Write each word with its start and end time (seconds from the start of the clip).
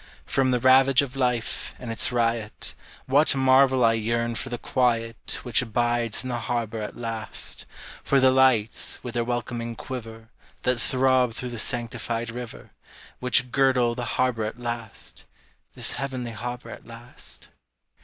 From 0.25 0.49
the 0.49 0.57
ravage 0.59 1.03
of 1.03 1.15
life, 1.15 1.75
and 1.77 1.91
its 1.91 2.11
riot, 2.11 2.73
What 3.05 3.35
marvel 3.35 3.85
I 3.85 3.93
yearn 3.93 4.33
for 4.33 4.49
the 4.49 4.57
quiet 4.57 5.37
Which 5.43 5.71
bides 5.71 6.23
in 6.23 6.29
the 6.29 6.39
harbor 6.39 6.81
at 6.81 6.97
last, 6.97 7.67
For 8.03 8.19
the 8.19 8.31
lights, 8.31 8.97
with 9.03 9.13
their 9.13 9.23
welcoming 9.23 9.75
quiver 9.75 10.29
That 10.63 10.79
throb 10.81 11.33
through 11.35 11.49
the 11.51 11.59
sanctified 11.59 12.31
river, 12.31 12.71
Which 13.19 13.51
girdle 13.51 13.93
the 13.93 14.05
harbor 14.17 14.43
at 14.45 14.57
last, 14.57 15.25
This 15.75 15.91
heavenly 15.91 16.31
harbor 16.31 16.71
at 16.71 16.87
last? 16.87 17.49